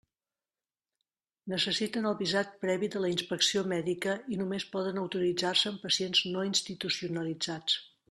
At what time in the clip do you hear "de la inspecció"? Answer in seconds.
2.97-3.65